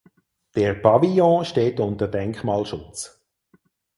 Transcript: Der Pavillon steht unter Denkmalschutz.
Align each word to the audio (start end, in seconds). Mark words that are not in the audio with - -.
Der 0.55 0.73
Pavillon 0.73 1.45
steht 1.45 1.79
unter 1.79 2.07
Denkmalschutz. 2.07 3.23